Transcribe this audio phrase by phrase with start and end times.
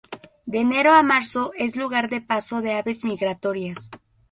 [0.51, 3.91] De enero a marzo es lugar de paso de aves migratorias.